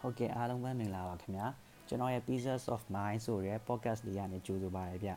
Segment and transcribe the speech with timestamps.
[0.00, 1.46] ဟုတ်ကဲ့အားလုံးပဲမင်္ဂလာပါခင်ဗျာ
[1.88, 5.10] ကျွန်တော်ရဲ့ Pieces of Mind ဆိုတဲ့ podcast လေးကနေကြိုဆိုပါရဗျ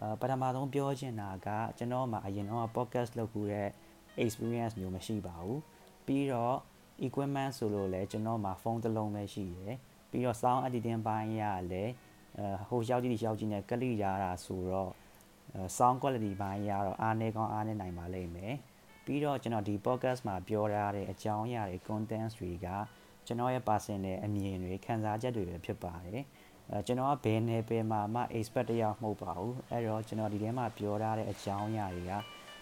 [0.00, 3.68] အပထမဆုံးပြောချင်တာကကျွန်တော်မှာအရင်တော့ podcast လုပ်ခုတဲ့
[4.24, 5.60] experience မျိုးမရှိပါဘူး
[6.06, 6.56] ပြီးတော့
[7.06, 9.74] equipment ဆိုလို့လည်းကျွန်တော်မှာဖုန်းတစ်လုံးပဲရှိတယ်
[10.10, 11.92] ပြီးတော့ sound editing ပိုင်းရလည်း
[12.38, 14.92] အဲဟိုရောက်ကြည့်ရောက်ကြည့်နဲ့ကလိရတာဆိုတော့
[15.76, 18.54] sound quality ပိုင်းရတော့အားနည်းကောင်းအားနည်းနိုင်ပါလိမ့်မယ်
[19.04, 22.68] ပြီးတော့ကျွန်တော်ဒီ podcast မှာပြောထားတဲ့အကြောင်းအရာတွေ contents တွေက
[23.28, 26.24] ကျွန်တော်ရဲ့ personal အမြင်တွေခံစားချက်တွေပဲဖြစ်ပါတယ်
[26.70, 32.12] အဲကျွန်တော်ကဘယ်နယ်ပယ်မှာမှ expert တယောက်မဟုတ်ပါဘူးအဲ့တော့ကျွန်တော်ဒီထဲမှာပြောထားတဲ့အကြောင်းအရာတွေက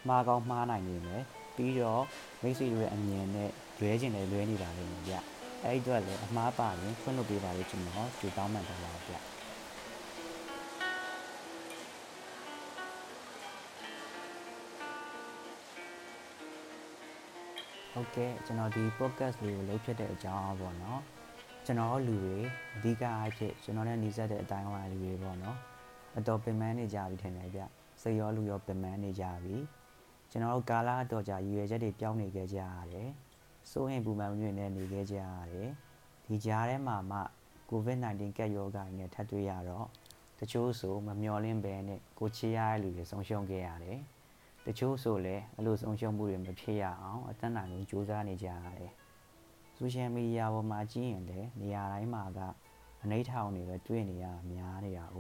[0.09, 1.23] မှားကောင်းမှားနိုင်နေမယ်
[1.57, 2.03] ပြီးတော့
[2.43, 5.15] မိတ်ဆွေတို့ရဲ့အမြင်နဲ့လွဲကျင်တယ်လွဲနေပါလိမ့်မယ်ဗျ
[5.65, 9.36] အဲ့ဒီတော့လည်းအမှားပါရင်ဖွင့်လို့ပေးပါလို့ကျွန်တော်ကြိုတောင်းပန်ထားပါဗျ
[17.99, 21.01] ဟုတ်ကဲ့ကျွန်တော်ဒီ podcast လေးကိုလုပ်ဖြစ်တဲ့အကြောင်းအပေါ့နော်
[21.65, 22.37] ကျွန်တော်လူတွေ
[22.77, 25.59] အဓိကအားဖြင့်ကျွန်တော်နဲ့နှီးစပ်တဲ့အတိုင်းအဝိုင်းလူတွေပေါ့နော်
[26.19, 27.61] အတော်ပင်ပန်းနေကြပြီထင်တယ်ဗျ
[28.03, 29.57] စိတ်ရောလူရောပင်ပန်းနေကြပြီ
[30.31, 33.11] ကျွန်တော်တို့ကာလအတော်ကြာရည်ရွယ်ချက်တွေပြောင်းနေခဲ့ကြရတယ်
[33.71, 35.71] စိုးရင်ပူပန်မှုတွေနဲ့နေခဲ့ကြရတယ်
[36.27, 37.21] ဒီကြားထဲမှာမှ
[37.71, 39.87] COVID-19 ကပ်ရောဂါနဲ့ထပ်တွေ့ရတော့
[40.39, 44.01] တချို့ဆိုမမျော်လင့်ပဲနဲ့ကိုချေရတဲ့လူတွေဆုံးရှုံးခဲ့ရတယ်
[44.67, 48.93] တချို့ဆိုလည်းအဲ့လိုဆုံးရှုံးမှုတွေမဖြစ်ရအောင်အသက်နိုင်ဆုံးကြိုးစားနေကြရတယ်
[49.77, 52.41] ဆိုရှယ်မီဒီယာပေါ်မှာကြည့်ရင်လည်းနေရာတိုင်းမှာက
[53.03, 55.19] အနိဋ္ဌာန်တွေပဲတွေ့နေရများနေတာ哦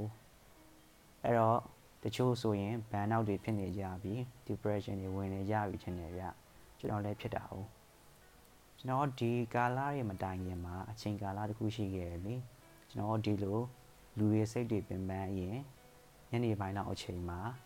[1.24, 1.58] အဲ့တော့
[2.02, 4.14] တချို့ဆိုရင်ဘန်အောက်တွေဖြစ်နေကြပြီ
[4.46, 6.24] depression တွေဝင်နေကြပြီထင်တယ်ဗျ
[6.79, 7.55] ကျွန်တော်လည်းဖြစ်တာ哦
[8.79, 12.35] ကျွန်တော်ဒီကာလတွေမတိုင်ခင်မှာအချိန်ကာလတစ်ခုရှိခဲ့တယ်လေ
[12.90, 13.58] ကျွန်တော်ဒီလို
[14.18, 15.58] လူတွေစိတ်တွေပင်ပန်းရင်
[16.30, 17.66] ညနေပိုင်းလောက်အချိန်မှာအ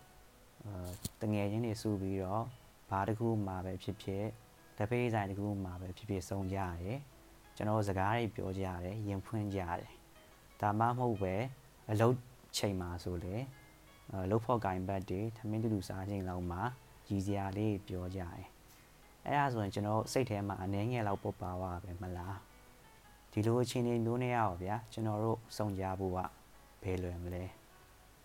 [1.21, 2.43] တငယ်ချင်းတွေစုပြီးတော့
[2.89, 4.25] ဘာတစ်ခုမှပဲဖြစ်ဖြစ်
[4.77, 6.99] တပေးဆိုင်တစ်ခုမှပဲဖြစ်ဖြစ်ဆုံးကြရတယ်
[7.55, 9.91] ကျွန်တော်စကားတွေပြောကြရတယ်ရင်ဖွင့်ကြရတယ်
[10.61, 11.35] ဒါမှမဟုတ်ပဲ
[11.91, 12.15] အလုပ်
[12.57, 13.35] ချိန်မှာဆိုလေ
[14.25, 16.61] အလုပ်ဖို့ကင်ဘတ်တွေထမင်းတူတူစားချိန်လောက်မှာ
[17.09, 18.47] ရည်စရာလေးပြောကြတယ်
[19.25, 22.37] အဲ့ဒါဆိုရင်ကျွန်တော်စိတ်ထဲမှာအနှဲငယ်လောက်ပုတ်ပါပါပဲမလား
[23.31, 26.19] ဒီလိုအချိန်လေးမျိုးနေရအောင်ဗျာကျွန်တော်တို့စုံကြဖို့က
[26.83, 27.43] ဘယ်လွယ်မလဲ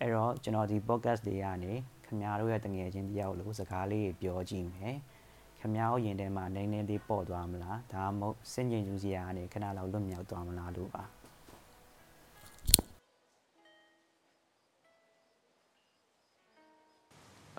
[0.01, 1.73] အဲ့တော့ကျွန်တော်ဒီ podcast တွေကနေ
[2.07, 4.97] ခင်ဗျားတို့ရဲ့တငယ်ချင်းတယောက်လို့စကားလေးပြောကြည့်မယ်
[5.61, 11.05] ခင်ဗျားတို့ရင်ထဲမှာနည်းနည်းလေးပေါ့သွားမလားဒါမှမဟုတ်စင်ကျင်ယူစရာကနေခဏလောက်လွတ်မြောက်သွားမလားလို့ပါ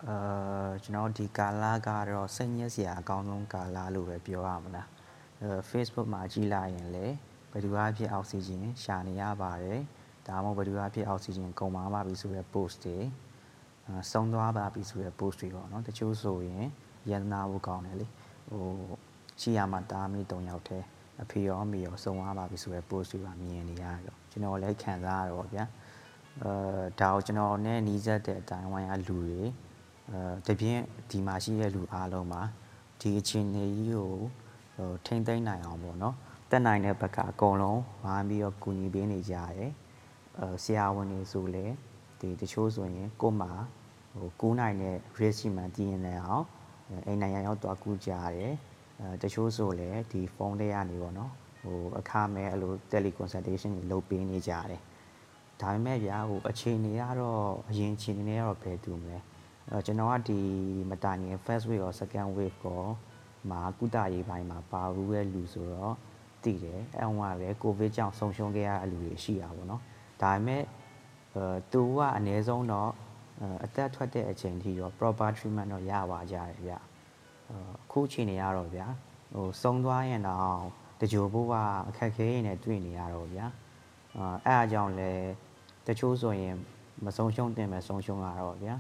[0.06, 4.88] အာကျွန်တော်ဒီကာလာကတော့စိတ်ညစ်စရာအကောင်းဆုံးကာလာလို့ပဲပြောရမလား
[5.42, 7.06] အဲ Facebook မှာကြည့်လိုက်ရင်လေ
[7.52, 9.82] ဘယ်သူအဖြစ်အောက်ဆီဂျင်ရှာနေရပါတယ်
[10.28, 12.98] ဒါမှမဟုတ်ဘယ်သူအဖြစ်အောက်ဆီဂျင်ကုန်ပါပါပြီဆိုတဲ့ post တွေ
[14.12, 16.66] ဆုံးသွားပါပြီဆိုတဲ့ post တွေပေါ့နော်တချို့ဆိုရင်
[17.10, 18.08] ယန္နာဖို့ကောင်းတယ်လေ
[18.50, 18.66] ဟို
[19.42, 20.86] ရှိရမှာတားမိ၃ယောက်တည်း
[21.24, 25.66] အဖေရောအမေရောဆုံးသွားပါပြီဆိုတဲ့ post တွေကမြင်နေရတော့ကျွန်တော်လည်းခံစားရတော့ဗျာ
[26.42, 26.52] အဲ
[27.00, 29.42] ဒါကိုကျွန်တော်နဲ့နီးစပ်တဲ့အတိုင်းဝိုင်းအလူတွေ
[30.12, 32.42] အဲတပြင်းဒီမှာရှိတဲ့လူအားလုံးမှာ
[33.02, 34.14] ဒီအခြေအနေကြီးကို
[34.78, 36.16] ဟိုထိမ့်သိမ့်နိုင်အောင်ပေါ့နော်
[36.50, 39.72] တက်နိုင်တဲ့ဘက်ကအကုန်လုံးဝိုင်းပြီးတော့ကူညီပေးနေကြရတယ်
[40.40, 41.74] အဲဆရာဝန်တွေဆိုလည်း
[42.20, 43.52] ဒီတချို့ဆိုရင်ကို့မှာ
[44.20, 46.46] ဟိုကူးနိုင်တဲ့ risk ရှိမှတည်ရင်လည်းအောင်
[47.06, 48.54] အိမ်နိုင်ရောက်သွားကူးကြရတယ်
[49.00, 51.32] အဲတချို့ဆိုလည်းဒီဖုန်းထဲကနေပေါ့နော်
[51.64, 54.82] ဟိုအခမဲ့အဲ့လို teleconsultation တွေလုပ်ပေးနေကြတယ်
[55.62, 59.18] ဒါပေမဲ့ဗျာဟိုအခြေအနေကတော့အရင်အခြေအနေနဲ့ကတော့ဘယ်တူမလဲ
[59.70, 60.40] အဲကျွန်တော်ကဒီ
[60.90, 62.84] မတိုင်ခင် first wave ရော second wave ကော
[63.50, 65.96] မှာကုသရေးပိုင်းမှာပါဘူးရဲ့လူဆိုတော့
[66.44, 69.82] တည်တယ်အဲဟိုကလည်းကိုဗစ်ကြောင့်ဆုံးရှုံးခဲ့ရတဲ့လူတွေရှိတာပေါ့နော်
[70.22, 70.64] ဒါပေမဲ့
[71.36, 72.92] အဲသူကအနည်းဆုံးတော့
[73.66, 76.80] အသက်ထွက်တဲ့အချိန်ထိတော့ proper treatment တော့ရပါကြတယ်ဗျအ
[77.92, 78.88] ခုအချိန်နေရတော့ဗျာ
[79.34, 80.62] ဟိုဆုံးသွားရင်တော့
[81.02, 81.56] တကြိုဖို့က
[81.90, 83.46] အခက်ခဲရင်းနဲ့တွေ့နေရတော့ဗျာ
[84.18, 85.12] အဲအားကြောင့်လဲ
[85.88, 86.56] တချို့ဆိုရင်
[87.06, 88.76] မဆုံးရှုံးတင်မဲ့ဆုံးရှုံးလာတော့ဗျာ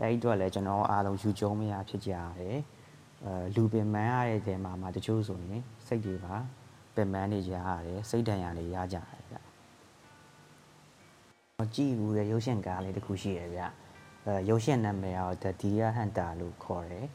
[0.00, 2.58] အဲဒီတော့လည်းကျွန်တော်အားလုံးယူကြုံမရဖြစ်ကြရတယ်
[3.24, 6.34] အဲလူပင်ပန်းရတဲ့တဲမှာမှတချို့ဆိုရင်စိတ်တွေပါ
[6.94, 9.36] ပင်ပန်းနေကြရတယ်စိတ်ဒဏ်ရာတွေရကြတယ်ဗျ
[11.74, 13.87] ကြည့်ဘူးတဲ့ရုပ်ရှင်ကားလေးတစ်ခုရှိရဗျအဲ
[14.48, 17.06] ရုပ်ရှင်နာမည်ကတော့ The Deer Hunter လို့ခေါ်တယ်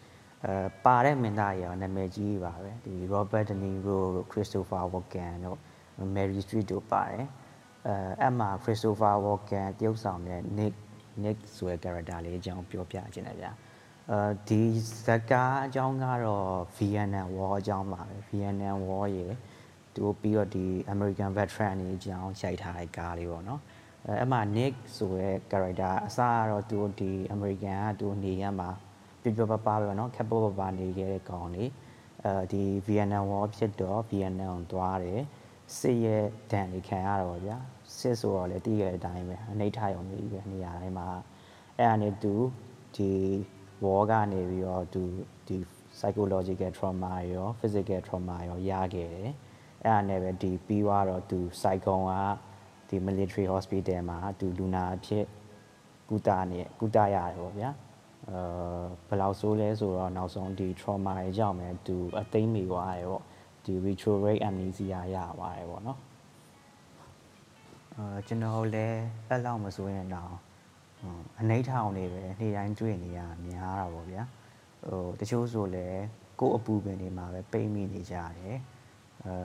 [0.46, 0.56] အဲ
[0.86, 5.58] ပါတဲ့မင်းသားကြီးရောနာမည်ကြီးပါပဲဒီ Robert De Niro တို့ Christopher Walken တို့
[6.16, 7.26] Mary Streep တို့ပါတယ်
[7.88, 7.96] အဲ
[8.28, 10.74] အမှ Christopher Walken တရုပ်ဆောင်တဲ့ Nick
[11.24, 13.52] Nick ဆိုတဲ့ character လေးအကြောင်းပြောပြခြင်းတယ်ဗျာ
[14.12, 14.62] အဲဒီ
[15.06, 19.28] ဇက်ကားအကြောင်းကတော့ Vietnam War အကြောင်းပါပဲ Vietnam War ရေ
[19.96, 23.62] သူပြီးတော့ဒီ American veteran အနေအကြောင်းရိုက်ထားတဲ့ကားလေးပေါ့နော်
[24.07, 28.71] အဲအမှ Nick ဆိုတဲ့ character အစကတော့သူဒီ American ကသူနေရမှာ
[29.23, 31.71] ပြပြပပပဲเนาะခက်ပပပနေခဲ့တဲ့ကောင်လေး
[32.25, 35.23] အဲဒီ Vietnam War ဖြစ်တော့ Vietnam ကိုသွားတယ်
[35.77, 37.57] စစ်ရဲ့ဒဏ်တွေခံရတော့ဗျာ
[37.99, 41.09] စစ်ဆိုတော့လေတည်ရတဲ့အတိုင်းပဲအနိဋ္ဌယုံနေပြီပဲနေရာတိုင်းမှာ
[41.79, 42.35] အဲ့ဒါနဲ့သူ
[42.97, 43.13] ဒီ
[43.85, 45.03] ဝေါ်ကနေပြီးတော့သူ
[45.47, 45.57] ဒီ
[45.99, 49.31] psychological trauma ရော physical trauma ရောရခဲ့တယ်
[49.85, 52.13] အဲ့ဒါနဲ့ပဲဒီပြီးသွားတော့သူ psychon က
[52.94, 55.26] ဒီ military hospital မှာသူလူနာအဖြစ်
[56.10, 57.70] ကုသနေကုသရတယ်ပေါ့ဗျာ
[58.30, 58.40] အဲ
[59.08, 63.24] ဘယ်လောက်ဆိုးလဲဆိုတော့နောက်ဆုံးဒီ trauma ရဲ့ကြောင့်ပဲသူအသိမိသွားတယ်ပေါ့
[63.64, 66.00] ဒီ retrograde amnesia ရပါတယ်ပေါ့နော်
[67.96, 70.34] အဲကျွန်တော်လည်းအဲ့လောက်မဆိုရင်တော့
[71.40, 74.24] အနိဋ္ဌာအောင်နေပဲနေ့တိုင်းတွေ့နေရများတာပေါ့ဗျာ
[74.88, 76.02] ဟိုတချို့ဆိုလည်း
[76.40, 78.58] ကိုယ်အပူပင်တွေမှာပဲပိတ်မိနေကြတယ်
[79.26, 79.36] အဲ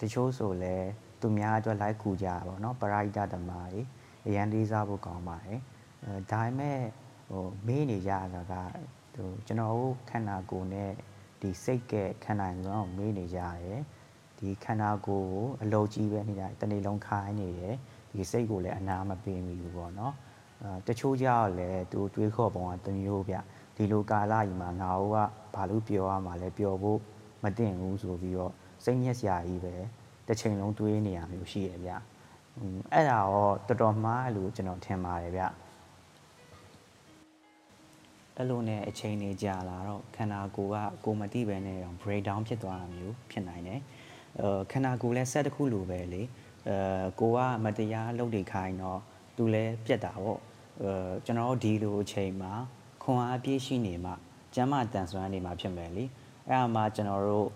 [0.00, 0.88] တချို့ဆိုလည်း
[1.21, 3.81] သူများအတွက်လိုက်ကူကြပါတော့เนาะပရိဒတ်သမားတွေ
[4.27, 5.59] အရန်လေးစားဖို့ကောင်းပါတယ်
[6.03, 6.79] အဲဒါပေမဲ့
[7.29, 8.53] ဟိုမေးနေကြတာက
[9.15, 10.91] ဟိုကျွန်တော်တို့ခန္ဓာကိုယ်နဲ့
[11.41, 11.93] ဒီစိတ်က
[12.23, 13.79] ခန္ဓာကိုယ်ကိုမေးနေကြတယ်
[14.39, 17.75] ဒီခန္ဓာကိုယ်ကိုအလုံးကြီးပဲနေတာတနေ့လုံးခိုင်းနေတယ်
[18.11, 20.13] ဒီစိတ်ကိုလည်းအနာမပေးမိဘူးပေါ့နော်
[20.63, 23.35] အဲတချို့ကြောက်လည်းသူတွေးခေါ်ပုံကတမျိုးဗျ
[23.75, 25.17] ဒီလိုကာလကြီးမှာငါတို့က
[25.55, 26.99] ဘာလို့ပြောရမှာလဲပြောဖို့
[27.43, 29.75] မတင်ဘူးဆိုပြီးတော့စိတ်ညက်စရာကြီးပဲ
[30.26, 31.92] တစ်ချိန်လုံးတွေးနေရမျိုးရှိရဗျ
[32.92, 35.42] အဲ့ဒါတော့တော်တော်မှားလို့ကျွန်တော်ထင်ပါတယ်ဗျ
[38.36, 43.80] အဲ့လိုနဲ့အချိန်နေကြာလာတော့ခန္ဓာကိုယ်ကကိုမတိပဲနဲ့တော့ break down ဖြစ်သွားတာမျိုးဖြစ်နိုင်တယ်
[44.40, 46.22] အဲခန္ဓာကိုယ်လည်း set တစ်ခုလိုပဲလေ
[46.68, 49.00] အဲကိုကမတရားလုပ်နေခိုင်းတော့
[49.36, 50.40] သူလည်းပြက်တာပေါ့
[50.82, 52.52] အဲကျွန်တော်တို့ဒီလိုအချိန်မှာ
[53.02, 54.12] ခွန်အားပြည့်ရှိနေမှ
[54.54, 56.04] ကျမ်းမာတန်ဆွမ်းနေမှဖြစ်မယ်လေ
[56.48, 57.48] အဲ့အမှကျွန်တော်တို့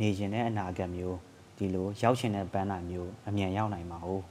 [0.00, 1.18] နေခြင်းတဲ့အနာဂတ်မျိုး
[1.60, 4.24] ဒီလိုရောက်ချင်တဲ့ပန်းနိုင်မျိုးအမြန်ရောက်နိုင်မှာဟုတ်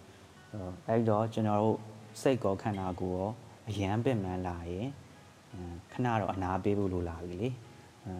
[0.88, 1.78] အဲ့တော့ကျွန်တော်တို့
[2.22, 3.30] စိတ်ကောခန္ဓာကိုယ်ရော
[3.70, 4.88] အယမ်းပင်ပန်းလာရင်
[5.92, 7.50] ခဏတော့အနာပေးဖို့လိုလာပြီလေ
[8.06, 8.14] အဲ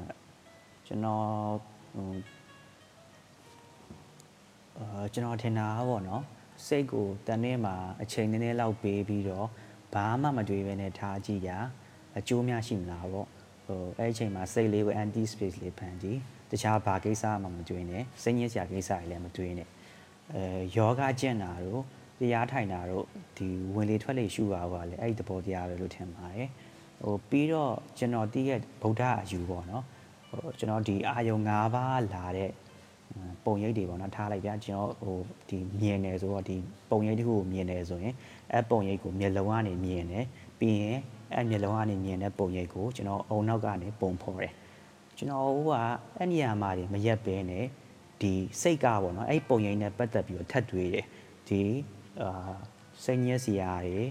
[0.88, 1.24] ကျွန်တော်
[4.80, 6.24] အာကျွန်တော်ထင်တာပေါ့နော်
[6.66, 9.48] စိတ်ကိုတန်ထဲမှာအချိန်နည်းနည်းလောက်ပေးပြီးတော့
[9.94, 11.50] ဘာမှမတွေးဘဲနဲ့ထားကြည့်ရ
[12.18, 13.28] အကျိုးများရှိမလားပေါ့
[13.66, 16.20] ဟိုအဲ့ဒီအချိန်မှာစိတ်လေးကို anti space လေးဖန်ကြည့်
[16.52, 19.68] တခြားဘာကိစ္စမှမတွေးနဲ့စိတ်ညစ်စရာကိစ္စတွေလည်းမတွေးနဲ့
[20.34, 21.84] အဲယောဂကျင့်တာတို့
[22.20, 23.06] တရားထိုင်တာတို့
[23.38, 26.50] ဒီဝင်လေထွက်လေရှုပါပါလေအဲ့ဒီသဘောတရားပဲလို့ထင်ပါတယ်
[27.04, 29.84] ဟိုပြီးတော့ကျွန်တော်တည်ရဲ့ဗုဒ္ဓအယူပေါ့နော်
[30.30, 32.52] ဟိုကျွန်တော်ဒီအာယုံ၅ပါးလာတဲ့
[33.46, 35.20] ပုံရိပ်တွေပေါ့နော်ထားလိုက်ဗျာကျွန်တော်ဟို
[35.50, 36.56] ဒီမြင်တယ်ဆိုတော့ဒီ
[36.90, 38.14] ပုံရိပ်တစ်ခုကိုမြင်တယ်ဆိုရင်
[38.54, 40.26] အဲပုံရိပ်ကိုမျက်လုံးကနေမြင်တယ်
[40.60, 41.00] ပြီးရင်
[41.34, 44.54] အဲမျက်လုံးကနေမြင်တဲ့ပုံရိပ်ကိုကျွန်တော်အုံနောက်ကနေပုံဖော်တယ်
[45.20, 45.72] ကျွန်တော်က
[46.18, 47.66] အဲ့နေရာမှာမရက်ပဲနဲ့
[48.22, 51.06] ဒီစိတ်ကပေါ့နော်အဲ့ပုံရိပ်နဲ့ပတ်သက်ပြီးတော့ထပ်တွေးတယ်
[51.48, 51.62] ဒီ
[52.22, 52.54] အာ
[53.04, 54.02] စိတ်ညစ်စရာတွေ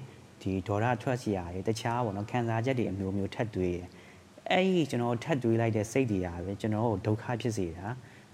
[0.42, 3.88] ဒီဒေါ်ရထွက်စရာတွေတခြားပေါ့နော်ခံစားချက်တွေအမျိုးမျိုးထပ်တွေးတယ်
[4.50, 7.86] အဲ့ဒီကျွန်တော်ထပ်တွေးလိုက်တဲ့စိတ်တွေကပဲကျွန်တော်ကိုဒုက္ခဖြစ်စေတာ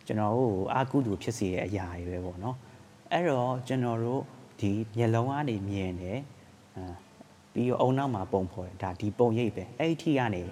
[0.07, 2.57] ကျွန်တော်တို့အာကုသိုလ်ဖြစ်စေတဲ့အရာတွေပဲပေါ့နော်
[3.13, 4.23] အဲ့တော့ကျွန်တော်တို့
[4.61, 6.21] ဒီမျက်လုံးကနေမြင်တယ်
[6.77, 6.95] အာ
[7.53, 10.43] ပြီးတော့အုံနောက်မှာပုံဖော်တယ်ဒါဒီပုံရိပ်ပဲအဲ့ဒီထိကနေ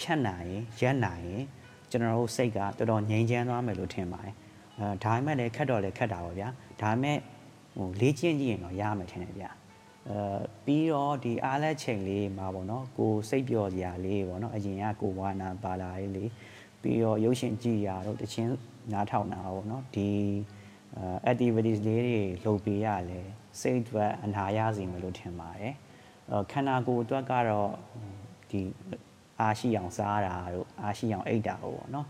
[0.00, 1.44] ဖြတ်နိုင်ရင်ရက်နိုင်ရင်
[1.90, 4.34] ကျွန်တော်တို့စိတ်ကတော်တော်ငြိမ်းချမ်းသွားမယ်လို့ထင်ပါတယ်
[4.78, 6.48] အဲဒါပေမဲ့လည်းခက်တော့လည်းခက်တာပါဗျာ
[6.80, 7.18] ဒါပေမဲ့
[7.76, 9.50] ဟိုလေ့ကျင့်ကြည့်ရင်တော့ရမယ်ထင်တယ်ဗျာ
[10.08, 10.18] အဲ
[10.64, 16.30] ပြီးတော့ဒီအားလက်ချိန်လေးမှာပေါ့နော်ကိုစိတ်ပျော်စရာလေးပေါ့နော်အရင်ကကိုဝါနာပါလာလေးလေး
[16.82, 18.50] ပြီးတော့ရုပ်ရှင်ကြည့်ရတော့တချင်း
[18.92, 20.10] နားထောင်တာပေါ့နော်ဒီ
[21.30, 23.20] activities လေးတွေလုပ်ပေးရလဲ
[23.60, 25.74] စိတ်အတွက်အနာရစီမယ်လို့ထင်ပါတယ်
[26.52, 27.70] ခန္ဓာကိုယ်အတွက်ကတော့
[28.50, 28.60] ဒီ
[29.40, 32.06] အားရှိအောင်စားတာတို့အားရှိအောင်အိတ်တာပေါ့နော်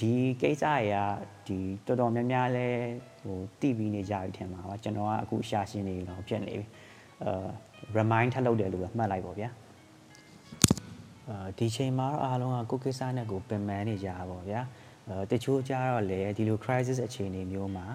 [0.00, 0.96] ဒီကိစ္စတွေက
[1.46, 2.68] ဒီတော်တော်များများလဲ
[3.24, 6.66] ဟိုတည်ပြီးနေကြပြီထင်ပါပါကျွန်တော်ကအခုရှာရှင်းနေတော့ပြက်နေပြီ
[7.24, 7.32] အဲ
[7.98, 9.48] remind ထပ်လုပ်တယ်လို့ပဲမှတ်လိုက်ပါဗျာ
[11.28, 14.60] အဲဒီချိန်မှာတော့အားလုံးကကိုကိစ္စနဲ့ကိုပင်ပန်းနေကြပါဗျာ
[15.08, 17.86] အဲတချို့ကြတော့လေဒီလို crisis အခြေအနေမျိုးမှာ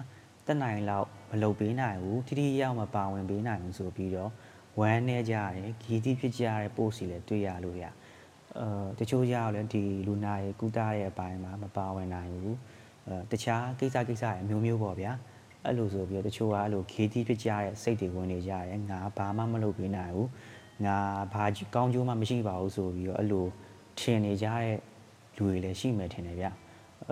[0.46, 4.30] တက်နိုင်လောက်မလုပ်ပေးနိုင်ဘူးထိထိရောက်မပါဝင်ပေးနိုင်ဘူးဆိုပြီးတော့
[4.80, 7.84] ဝမ်းနေကြတယ်ဂီတိဖြစ်ကြတဲ့ post တွေလည်းတွေ့ရလို့ရ
[8.58, 12.56] အဲတချို့ကြတော့လည်းဒီလူနာရဲ့ကုသရဲ့အပိုင်းမှာမပါဝင်နိုင်ဘူး
[13.06, 15.12] အဲတခြားကိစ္စကိစ္စရဲ့အမျိုးမျိုးပေါ့ဗျာ
[15.64, 20.28] အဲ့လိုဆိုပြီးတော့တချို့ကအဲ့လိုဂီတိဖြစ်ကြတဲ့စိတ်တွေဝင်နေကြတယ်ငါဘာမှမလုပ်ပေးနိုင်ဘူး
[20.86, 20.96] ငါ
[21.32, 21.44] ဘာ
[21.74, 23.46] ကောင်းကျိုးမှမရှိပါဘူးဆိုပြီးတော့အဲ့လို
[23.98, 24.76] ထင်နေကြတဲ့
[25.36, 26.46] လူတွေလည်းရှိမယ်ထင်တယ်ဗျ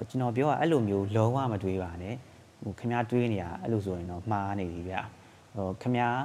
[0.08, 2.14] ကျွန်တော်ပြောတာအဲ့လိုမျိုးလုံးဝမတွေးပါနဲ့
[2.62, 4.96] ဟိုခင်ဗျားတွေးနေတာအဲ့လိုဆိုရင်တော့မှားနေပြီဗျ
[5.54, 6.18] ဟိုခင်ဗျား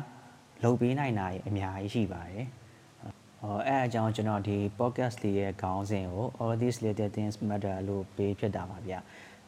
[0.63, 2.64] လှုပ်ပေးနိုင်တာအများကြီးရှိပါတယ်ဟော
[3.67, 8.93] အဲအကြောင်းကျွန်တော်ဒီ podcast လေးရဲ့ခေါင်းစဉ်ကို all these little things matter လို့ပေးဖြစ်တာပါဗျ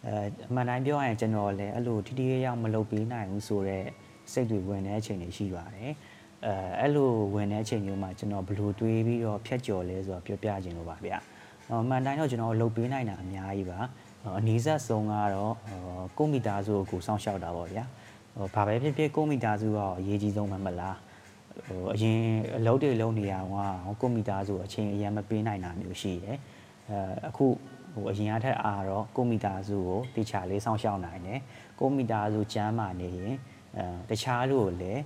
[0.05, 0.13] အဲ
[0.49, 3.87] အမှန်တိုင်းပြောရရင်ကျွန်တော်လည်းအဲ့လိုထိထိရောက်မလုပ်ပေးနိုင်ဘူးဆိုတော့
[4.31, 5.91] စိတ်တွေဝင်တဲ့အချိန်တွေရှိပါတယ်
[6.45, 11.13] အဲအဲ့လိုဝင်တဲ့အချိန်မျိုးမှာကျွန်တော်ဘလို့တွေးပြီးတော့ဖြတ်ကျော်လဲဆိုတော့ပြောပြခြင်းလို့ပါဗျ။
[11.67, 13.79] ဟောမှန်တိုင်းတော့ကျွန်တော်လှုပ်ပေးနိုင်တာအများကြီးပါ။
[14.23, 15.53] ဟအနည်းဆက်ဆုံးကတော့
[16.17, 17.83] ကိုမိသားစုကိုကိုစောင့်ရှောက်တာပေါ့ဗျာ
[18.35, 20.95] ဟိုဘာပဲဖြစ်ဖြစ်ကိုမိသားစုကအရေးကြီးဆုံးပဲမလား
[21.65, 22.19] ဟိုအရင်
[22.57, 26.37] အလုပ်တွေလုပ်နေရအောင်ကိုမိသားစုအချိန်အရင်မပေးနိုင်တာမျိုးရှိတယ်
[26.89, 26.99] အဲ
[27.29, 27.45] အခု
[27.93, 31.39] ဟိုအရင်အထက်အားတော့ကိုမိသားစုကိုတေချာလေးစောင့်ရှောက်နိုင်တယ်
[31.79, 33.33] ကိုမိသားစုကျမ်းမာနေရင်
[33.77, 35.01] အဲတခြားလို့လည်း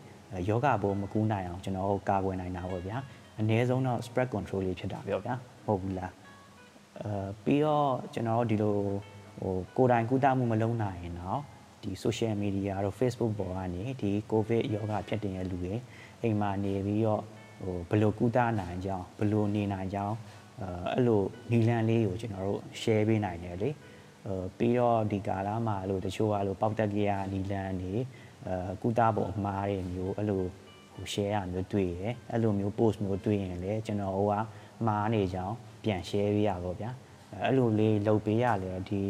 [0.49, 2.97] ယောဂဘိုးမကူးနိုင်အောင်ကျွန်တော်တို့ကာကွယ်နိုင်တာပေါ့ဗျာ
[3.39, 6.11] အနည်းဆုံးတော့ spread control လေးဖြစ်တာပြောဗျာမဟုတ်ဘူးလား
[7.01, 8.75] အဲပြီးတော့ကျွန်တော်တို့ဒီလို
[9.41, 11.39] ဟိုကိုယ်တိုင်ကုသမှုမလုပ်နိုင်ရင်တော့
[11.83, 15.73] ဒီ social media တို့ Facebook ပေါ်ကနေဒီ covid ယောဂဖြစ်တဲ့လူတွေ
[16.21, 17.21] အိမ်မှာနေပြီးတော့
[17.63, 20.15] ဟိုဘယ်လိုကုသနိုင်ကြအောင်ဘယ်လိုနေနိုင်ကြအောင်
[20.93, 23.69] အဲ့လိုနီလန်လေးကိုကျွန်တော်တို့ share ပေးနိုင်တယ်လေ
[24.25, 27.91] ဟိုပြီးတော့ဒီကာလမှာအဲ့လိုတချို့ကအဲ့လိုပေါက်တက်ကြီးရနီလန်နေ
[28.47, 30.43] အဲကုသပုံအမှားတွေမျိုးအဲ့လို
[30.93, 34.33] ဟို share ရမျိုးတွေ့ရအဲ့လိုမျိုး post မျိုးတွေ့ရင်လည်းကျွန်တော်ဟိုက
[34.87, 36.91] မှားနေကြအောင်ပြန် share ပေးရပါဗျာ
[37.45, 39.01] အဲ့လိုလေးလုပ်ပေးရလေဒီ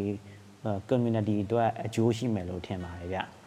[0.89, 3.40] community အတွက်အကျိုးရှိမယ်လို့ထင်ပါတယ်ဗျဟို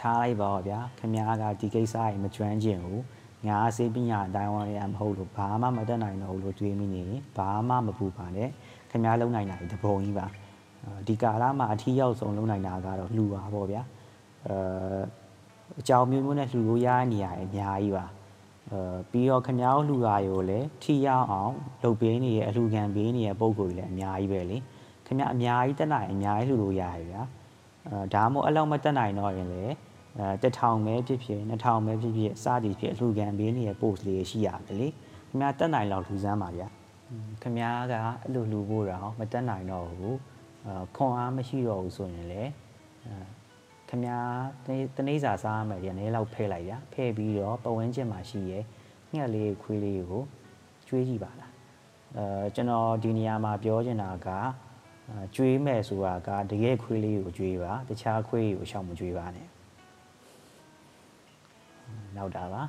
[0.00, 3.02] ထားလိုက်ပါဗျာခင်ဗျားကဒီကိစ္စကြီးမကျွမ်းကျင်ဘူး
[3.48, 8.48] ငါစေးပညာအတိုင်းဝိုင်းရမဟုတ်လို့ဘာမှမတတ်နိုင်တော့ဘူးလို့တွေးမိနေရင်ဘာမှမပူပါနဲ့
[8.90, 10.26] ခင်ဗျားလုံနိုင်တာဒီတပုံကြီးပါ
[11.06, 13.82] ဒီကာလမှာအထီးရောက်ဆုံးလုံနိုင်တာကတော့လှူပါပေါ့ဗျာ
[14.46, 14.56] အဲ
[15.80, 18.04] အကြောင်းမျိုးမျိုးနဲ့လှူလို့ရတဲ့နေရာအများကြီးပါ
[18.70, 24.56] အဲပြီးတော့ခင်ဗျားတို့လှူတာရောလည်းထိရောက်အောင်လုပ်ပေးနေရဲ့အလှူခံပေးနေတဲ့ပုံကိုယ်ကြီးလည်းအများကြီးပဲလေ
[25.06, 27.22] ခင်ဗျားအများကြီးတက်နိုင်အများကြီးလှူလို့ရတယ်ဗျာ
[27.88, 29.74] အဲဒါမှမဟုတ်အလောက်မတက်နိုင်တော့ရင်လည်း
[30.18, 36.68] အဲတထောင်ပဲဖြစ်ဖြစ်နှစ်ထောင်ပဲဖြစ်ဖြစ်အစားတည်ဖြစ်အလှူခံပေးနေတဲ့ post လေးရှိရတယ်လေခင်ဗျားတက်နိုင်လောက်လှူစမ်းပါဗျာ
[37.42, 40.16] ခင်ဗျားကအဲ့လိုလှူဖို့တော့မတက်နိုင်တော့ဘူး
[40.66, 42.50] အဲခွန်အားမရှိတော့ဘူးဆိုရင်လည်း
[43.88, 48.58] ခမည်းတနေ့စာစားရမယ်ဒီအနေလောက်ဖဲလိုက်ဗျာဖဲပြီးတော့ပဝန်းကျင်မှာရှိရဲ
[49.12, 50.22] ငှက်လေးခွေးလေးကို
[50.86, 51.50] ကျွေးကြည့်ပါလား
[52.16, 54.28] အဲကျွန်တော်ဒီနေရာမှာပြောချင်တာက
[55.34, 59.48] ကျွေးမယ်ဆိုတာကတကယ်ခွေးလေးကိုကျွေးပါတခြားခွေးကိုရှောင်မကျွေးပါနဲ့
[62.16, 62.62] နောက်တာပါ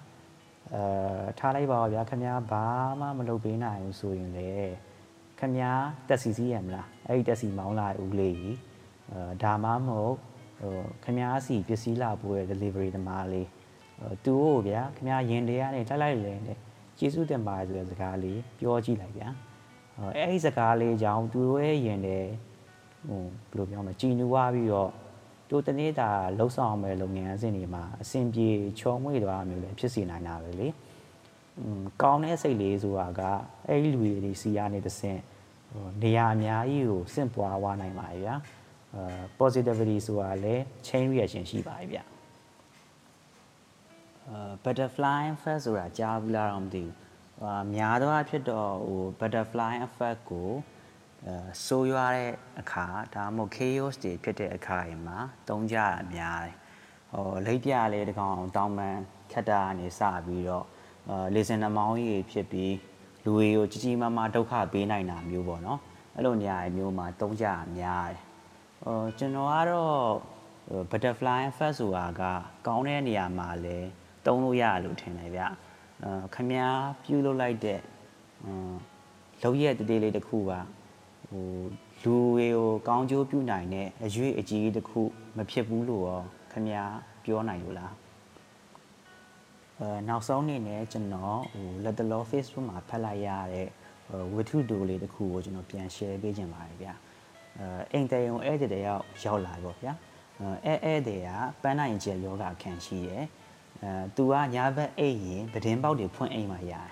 [0.74, 0.82] အဲ
[1.40, 2.66] ထားလိုက်ပါဗျာခင်ဗျားဘာ
[3.00, 4.50] မှမလုပ်ပေးနိုင်ဘူးဆိုရင်လေ
[5.40, 8.58] ခင်ဗျားတက်စီစီးရမလားအဲ့ဒီတက်စီမောင်းလာဦးလေးကြီး
[9.12, 10.16] အဲဒါမှမဟုတ်
[10.60, 13.48] ဟိုခင်ဗျားစီပစ္စည်းလာပို့တဲ့ delivery သမားလေး
[14.26, 16.58] သူ့ကိုဗျာခင်ဗျားရင်တရားနဲ့လိုက်လိုက်လဲနဲ့
[16.98, 19.28] ကျေးဇူးတင်ပါတယ်ဆိုတဲ့စကားလေးပြောကြည့်လိုက်ဗျာ
[20.18, 22.28] အဲ့ဒီစကားလေးကြောင့်သူတို့ရဲ့ရင်တယ်
[23.08, 24.92] ဟိုဘယ်လိုပြောမလဲကြည်နူဝပြီးတော့
[25.50, 28.48] တို့တနေ့တာလှုပ်ဆောင်မဲ့လုပ်ငန်းအဆင့်တွေမှာအဆင်ပြေ
[28.80, 30.68] ချော်မွေ့သွားမျိုးလည်းဖြစ်စီနိုင်တာပဲလေ
[31.60, 33.22] อืมကောင်းတဲ့စိတ်လေးဆိုတာက
[33.68, 35.20] အဲ့ဒီလူတွေစီကနေတဆင့်
[35.72, 38.36] ဟိုနေရာအများကြီးကိုစင့်ပွားသွားနိုင်ပါရဲ့ဗျာ
[38.96, 39.04] အဲ
[39.40, 46.94] positivity ဆိုတာလည်း chain reaction ရှိပါရဲ့ဗျအဲ butterfly effect ဆိုတာကြားဘူးလားတော့မသိဘူး
[47.42, 50.50] ဟာများသောအားဖြင့်တော့ဟို butterfly effect ကို
[51.26, 55.18] အဲဆိုးရွားတဲ့အခါဒါမှမဟုတ် chaos တွေဖြစ်တဲ့အခါတွေမှာ
[55.50, 56.56] တုံးကြတာများတယ်
[57.14, 58.98] ဟိုလိပ်ပြလေးတကောင်တောင်းပန်
[59.32, 60.66] ခက်တာကနေစပြီးတော့
[61.10, 62.76] အဲလေစင်နှမောင်းကြီးဖြစ်ပြီး
[63.24, 65.80] လူတွေကိုကြီးကြီးမားမားဒုက္ခပေးနိုင်တာမျိုးပေါ့နော်
[66.16, 68.20] အဲ့လိုနေရာမျိုးမှာတုံးကြတာများတယ်
[68.84, 70.06] ဟိုကျွန်တော်ကတော့
[70.90, 72.22] butterfly effect ဆိုတာက
[72.68, 73.78] ကောင်းတဲ့နေရာမှာလဲ
[74.26, 75.65] တုံးလို့ရလို့ထင်တယ်ဗျအဲ
[76.34, 76.72] ခမည်း
[77.04, 77.80] ပြုလုပ်လိုက်တဲ့
[79.42, 80.52] လောက်ရက်တသေးလေးတစ်ခုက
[81.30, 81.46] ဟို
[82.04, 85.02] လူတွေကိုကောင်းကျိုးပြုနိုင်တဲ့အရွေးအကြီးတစ်ခု
[85.38, 86.22] မဖြစ်ဘူးလို့ရော
[86.52, 87.94] ခမည်းပြောနိုင်လို့လား
[89.80, 93.68] အဲနောက်ဆုံးအနေနဲ့ကျွန်တော်ဟိုလက်တလော Facebook မှာဖတ်လိုက်ရတဲ့
[94.34, 96.94] ဝတ္ထုတူလေးတစ်ခုကိုကျွန်တော်ပြန် share ပေးခြင်းပါတယ်ဗျာ
[97.60, 99.94] အဲအိမ်တယုံဧည့်သည်တယောက်ရောက်လာတော့ဗျာ
[100.66, 101.30] အဲဧည့်သည်က
[101.62, 103.24] ပန်းနိုင်ကျယောဂခံရှိတယ်
[103.84, 106.90] အဲသူကညာဘက်အိတ်ရင်ပဒင်းပေါက်တွေဖွင့်အိမ်မှာရတယ်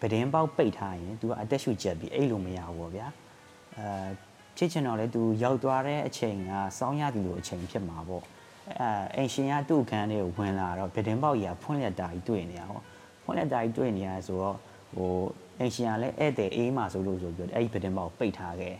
[0.00, 3.06] ပဒင်းပေါက်ပိတ်ထားရင်သူကအသက်ရှူချက်ပြီးအိတ်လို့မရဘူးပေါ့ဗျာ
[3.76, 3.86] အဲ
[4.56, 8.24] ဖြစ်ချင်တော့လေသူရောက်သွားတဲ့အချိန်ကစောင်းရသည်လိုအချိန်ဖြစ်မှာပေါ့
[8.80, 12.80] အဲအိမ်ရှင်ကသူ့ခန်းလေးကိုဝင်လာတော့ပဒင်းပေါက်ကြီးကဖွင့်လက်တာကြီးတွေ့နေရဟော
[13.24, 14.56] ဖွင့်လက်တာကြီးတွေ့နေရဆိုတော့
[14.94, 15.12] ဟို
[15.58, 18.74] အိမ်ရှင်ကလည်းဧည့်သည်အေးမှဆိုလို့ဆိုပြီးတော့အဲ့ဒီပဒင်းပေါက်ပိတ်ထားခဲ့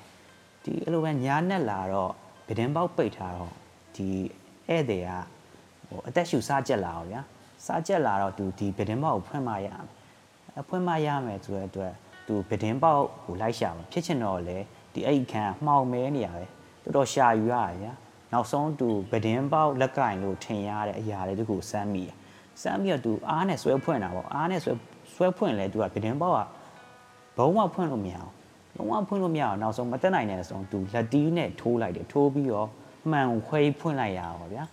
[0.65, 2.13] ဒီအဲ့လိုပဲညာနဲ့လာတော့
[2.47, 3.53] ပဒင်းပေါက်ပိတ်ထားတော့
[3.97, 4.09] ဒီ
[4.69, 5.11] ဧည့်သည်က
[5.89, 7.23] ဟိုအသက်ရှူစားကြက်လာအောင်ဗျာ
[7.65, 9.87] စားကြက်လာတော့သူဒီပဒင်းပေါက်ကိုဖွင့်မရမယ်
[10.61, 11.93] အဖွင့်မရမယ်ဆိုတဲ့အတွက်
[12.27, 14.59] သူပဒင်းပေါက်ကိုလိုက်ရှာမှာဖြစ်ချင်တော့လေ
[14.95, 16.45] ဒီအဲ့ခန်းမှောင်မဲနေရပဲ
[16.85, 17.93] တော်တော်ရှာယူရတယ်ဗျာ
[18.33, 22.15] နောက်ဆုံးသူပဒင်းပေါက်လက်ကင်လို့ထင်ရတဲ့အရာလေးတခုစမ်းမိတယ်
[22.63, 24.73] စမ်းပြီးတော့သူအားနဲ့ဆွဲဖွင့်တာပေါ့အားနဲ့ဆွဲ
[25.15, 26.41] ဆွဲဖွင့်လဲသူကပဒင်းပေါက်က
[27.37, 28.33] ဘုံဝဖွင့်လို့မရအောင်
[28.77, 32.69] လုံးဝဖွင့်လို့မရအောင်နောက်ဆုံးမတက်နိုင်တဲ့ဆုံးသူလက်တီးနဲ့ထိုးလိုက်တယ်ထိုးပြီးတော့
[33.11, 34.65] မှန်ခွဲဖွင့်လိုက်ရပါဗျာ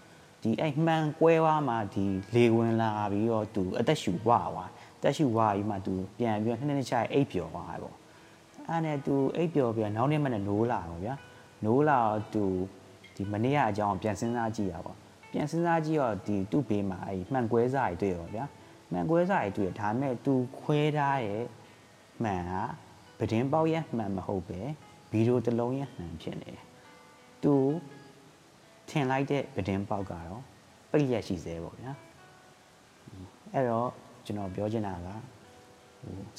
[0.44, 2.06] ဒီအဲ့မှန်ကွဲသွားမှဒီ
[2.36, 4.70] လေဝင်လာပြီးတော့သူအသက်ရှူဝသွား
[5.04, 7.96] တက်ရှူဝပြီးမှသူပြန်ပြီးနှစ်နှစ်ချအိပ်ပျော်သွားတယ်ပေါ့
[8.70, 11.16] အဲ့နဲ့သူအိပ်ပျော်ပြီးနောက်နေ့မှလည်းနိုးလာတော့ဗျာ
[11.66, 12.00] နိုးလာ
[12.34, 12.44] သူ
[13.16, 14.94] ဒီမနေ့ကအကြောင်းပြန်စဉ်းစားကြည့်ရပါ
[15.32, 18.46] ပြန်စဉ်းစားကြည့်တော့ဒီသူ့ဘေးမှာအဲ့မှန်ကွဲစာတွေတွေ့ရောဗျာ
[18.92, 21.44] မှန်ကွဲစာတွေတွေ့ဒါပေမဲ့ तू ခွဲထားရဲ့
[22.24, 22.62] မှန်ဟာ
[23.18, 24.60] ပဒင်းပေါက်ရဲ့မှန်မဟုတ်ပဲ
[25.12, 26.66] ဗီဒီယိုတစ်လုံးရဲ့မှန်ဖြစ်နေတယ်။
[27.44, 27.54] तू
[28.92, 30.42] ထင်လိုက်တဲ့ပဒင်းပေါက်ကတော့
[30.92, 31.92] ပိတ်ရက်ရှိသေးပေါ့ဗျာ။
[33.54, 33.90] အဲ့တော့
[34.26, 35.18] ကျွန်တော်ပြောချင်တာကဟို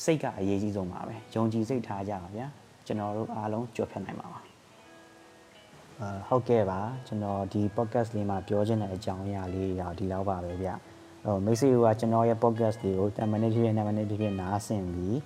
[0.04, 2.47] စိတ်ကအရေးကြီးဆုံးပါပဲ။ယုံကြည်စိတ်ထားကြပါဗျာ။
[2.87, 4.40] ကျွန်တော်တို့အားလုံးကြွဖြတ်နိုင်ပါပါ။
[6.00, 10.71] အာဟုတ်ကဲ့ပါကျွန်တော်ဒီ podcast လေးမှာပြောချင်တဲ့အကြောင်းအရာလေးတော့ဒီလောက်ပါပဲဗျ။
[11.25, 15.19] ဟိုမိတ်ဆွေတို့ကကျွန်တော်ရဲ့ podcast လေးကို10မိနစ်ဖြစ်ဖြစ်9မိနစ်ဖြစ်ဖြစ်နားဆင်ပြီး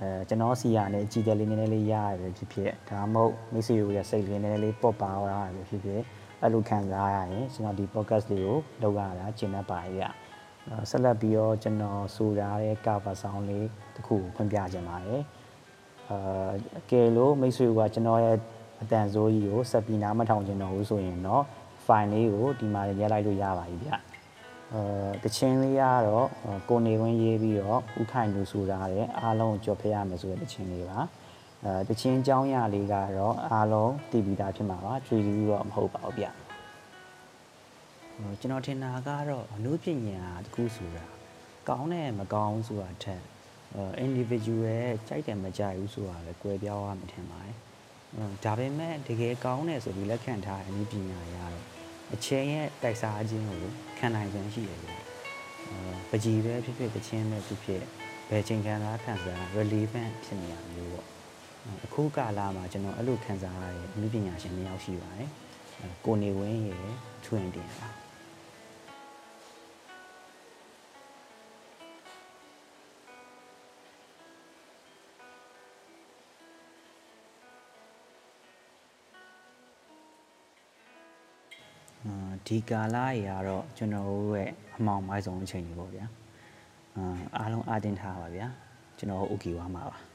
[0.00, 6.02] အဲကျွန်တော်စီရနဲ့ကြည်တယ်လေးနည်းနည်းလေးရရတယ်ဖြစ်ဖြစ်ဒါမှမဟုတ်မိတ်ဆွေတို့ရဲ့စိတ်လေးနည်းနည်းလေးပေါ့ပါရတယ်ဖြစ်ဖြစ်
[6.42, 10.10] အဲ့လိုခံစားရရင်ကျွန်တော်ဒီ podcast လေးကိုလုပ်ရတာကျင့်တတ်ပါရဲ့
[10.90, 15.22] ဆက်လက်ပြီးတော့ကျွန်တော်ဆိုထားတဲ့ cover song လေးတစ်ခုဖွင့်ပြခြင်းပါတယ်
[16.10, 16.50] အာ
[16.90, 18.36] ကဲလို့မိတ်ဆွေကကျွန်တော်ရဲ့
[18.82, 21.42] အတန်စိုးကြီးကိုဆက်ပြီးနားမထောင်ချင်တော့ဘူးဆိုရင်တော့
[21.86, 23.90] file လေးကိုဒီမှာရိုက်လိုက်လို့ရပါပြီဗျ
[24.72, 26.28] အဲတချင်းလေးကတော့
[26.68, 30.98] ကိုနေဝင်းရေးပြီးတော့ဥခိုင်လူဆိုထားတဲ့အားလုံးကြော်ဖျက်ရမယ်ဆိုတဲ့တချင်းလေးပါ
[31.64, 36.26] အဲတချင်းအကြောင်းအရာလေးကတော့အားလုံးတည်ပြီးသားဖြစ်မှာပါကျွေးပြီးတော့မဟုတ်ပါဘူးဗျ
[38.40, 41.04] ကျွန်တော်ထင်တာကတော့အနုပညာတခုဆိုတာ
[41.68, 43.22] ကောင်းတယ်မကောင်းဆိုတာထက်
[44.06, 47.56] individual ကြိုက်တယ်မကြိုက်ဘူးဆိုတာလည်းကွဲပြားရမှာထင်ပါတယ်
[48.44, 51.64] ဒါပေမဲ့တကယ်ကောင်းတယ်ဆိုပြီးလက်ခံထားတဲ့အနုပညာရတော့
[52.14, 53.62] အချင်းရဲ့တိုက်စားခြင်းကို
[53.98, 54.92] ခံနိုင်ခြင်းရှိတယ်ဗျ။
[56.10, 57.82] ပကြီးပဲဖြစ်ဖြစ်တချင်းပဲဖြစ်ဖြစ်
[58.30, 61.08] ဘယ်ချိန်ခံစားခံစား relevant ဖြစ်နေရမျိုးပေါ့။
[61.84, 65.30] အခုကာလမှာကျွန်တော်အဲ့လိုခံစားရတဲ့အနုပညာရှင်နှစ်ယောက်ရှိပါတယ်။
[66.04, 66.90] ကိုနေဝင်းရယ်
[67.24, 67.88] ထွင်တင်ပါ
[82.46, 86.06] ဒီကာလကြီးကတော့ကျွန်တော်တို့ရဲ့အမောင်မိုက်ဆုံးအချိန်ကြီးပေါ့ဗျာ
[86.96, 87.04] အာ
[87.36, 88.46] အားလုံးအတင်းထားပါဗျာ
[88.98, 90.11] ကျွန်တော်အိုကီဝါမှာပါ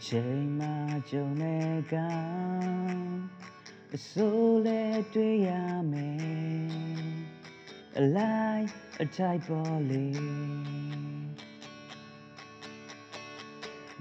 [0.00, 0.68] အချိန်မှ
[1.10, 1.94] ကြုံမဲ့က
[3.94, 4.82] အစိုးလဲ
[5.14, 5.50] တွေ့ရ
[5.92, 7.12] မယ်
[7.98, 8.66] အလိုက်
[9.02, 10.06] အထိုက်ပေါ်လေ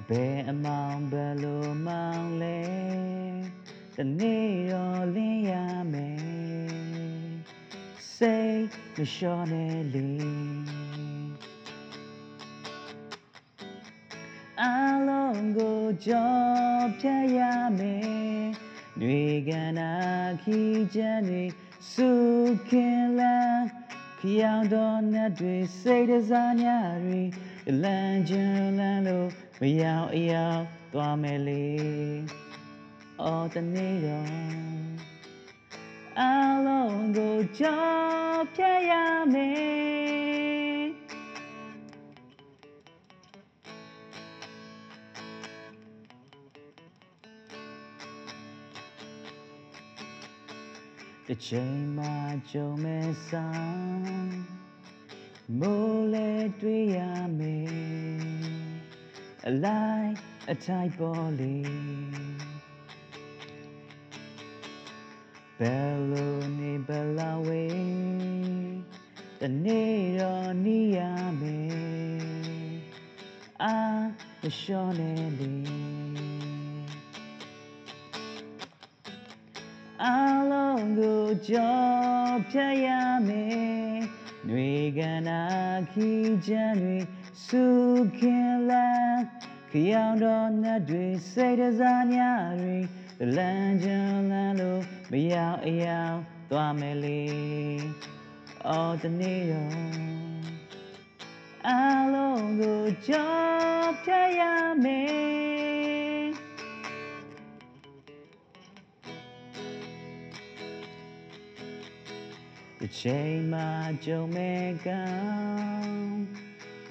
[0.10, 2.62] ဘယ်အမောင်ဘယ်လိုမောင်လဲ
[3.96, 5.54] တနေ့တော့လင်းရ
[5.94, 6.22] မယ်
[8.16, 8.62] စိတ်
[8.96, 10.08] မလျှော့နဲ့လေ
[15.58, 16.32] ကိုကြော
[17.00, 17.40] ဖြတ်ရ
[17.80, 18.46] မယ်။
[19.02, 19.92] တွေကနာ
[20.44, 20.60] ခီ
[20.96, 21.44] ချမ်းတွေ
[21.92, 22.10] စု
[22.70, 23.66] ခင်လန်း
[24.20, 26.64] ခရောင်တော်နဲ့တွေစိတ်တစားည
[27.06, 27.22] တွေ
[27.84, 29.30] လမ်းချမ်းလန်းလို့
[29.62, 31.66] မရောက်အရောက်သွားမယ်လေ။
[33.22, 34.28] အော်တနေ့တော့
[36.20, 36.24] အ
[36.66, 37.84] လုံးကိုကြော
[38.56, 38.94] ဖြတ်ရ
[39.34, 40.67] မယ်
[51.30, 52.08] တစ်ချိန်မှ
[52.52, 54.32] ကြုံမဲ့ဆောင်
[55.60, 56.30] မိုးလဲ
[56.62, 57.00] တွေ့ရ
[57.40, 57.70] မယ်
[59.48, 60.14] အလိုက်
[60.52, 61.58] အထိုက်ပေါ်လေ
[65.60, 68.78] ဘယ်လိုနေဘယ်လာဝေး
[69.42, 71.00] တနေ့တော့နေရ
[71.42, 72.78] မယ်
[73.64, 73.76] အာ
[74.42, 75.87] မလျှော့နေလေ
[80.08, 80.10] အ
[80.52, 81.78] လုံးကိုကြော
[82.50, 82.88] ဖြတ်ရ
[83.28, 83.96] မယ်။
[84.50, 85.42] တွေကန်နာ
[85.92, 86.10] ခီ
[86.48, 86.98] ချမ်းတွေ
[87.46, 87.66] စု
[88.18, 89.22] ခင်လန်း
[89.72, 92.16] ခရောင်တော်နဲ့တွေစိတ်တစားည
[92.62, 92.78] တွေ
[93.36, 96.20] လမ်းချမ်းလန်းလို့မရောက်အရောက်
[96.52, 97.22] သွားမယ်လေ။
[98.68, 99.72] အော်တနေ့တော့
[101.68, 101.72] အ
[102.14, 103.34] လုံးကိုကြော
[104.04, 104.42] ဖြတ်ရ
[104.84, 105.96] မယ်။
[112.88, 113.62] တစ်ချိန်မှ
[114.06, 115.02] ကြုံမဲ့ကံ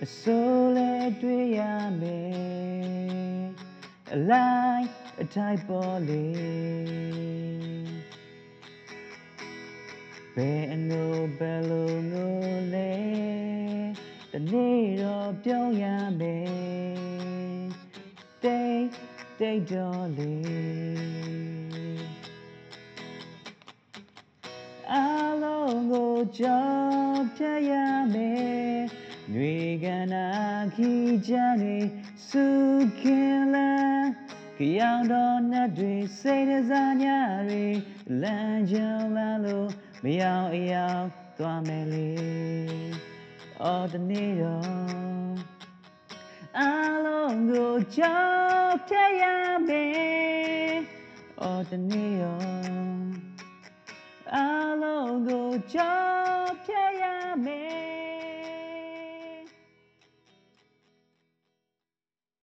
[0.05, 1.61] အစိုးလဲတွေ့ရ
[2.01, 3.45] မယ်
[4.15, 4.87] အလိုက်
[5.23, 6.27] အထိုက်ပေါ်လေ
[10.35, 12.37] ဘယ်အငိုဘယ်လိုငို
[12.75, 12.93] လဲ
[14.33, 15.85] တနေ့တော့ပြောင်းရ
[16.21, 17.69] မယ်
[18.43, 18.85] တိတ်
[19.39, 21.16] တိတ်တော်လေး
[25.77, 26.65] လုံးကိုကြော
[27.11, 27.73] က်ဖြတ်ရ
[28.15, 28.77] မယ်။
[29.33, 30.27] နှွေကနာ
[30.75, 30.91] ခီ
[31.27, 31.79] ချမ်းတွေ
[32.29, 32.47] စု
[33.01, 34.09] ခင်လန်း
[34.59, 37.05] ကြောင်တော်နဲ့တွေစိတ်တစားည
[37.49, 37.65] တွေ
[38.23, 39.69] လမ်းကြောင်းလမ်းလို့
[40.05, 41.07] မရောက်အရောက်
[41.39, 42.09] သွားမယ်လေ။
[43.63, 45.37] အော်တနေ့တော့
[46.59, 46.63] အ
[47.05, 48.21] လုံးကိုကြော
[48.65, 49.25] က်ဖြတ်ရ
[49.69, 50.73] မယ်။
[51.43, 52.66] အော်တနေ့တော့
[54.35, 54.37] အ
[54.83, 55.97] လုံးကိုကြော
[56.39, 57.05] က်ဖြတ်ရ
[57.45, 57.86] မယ်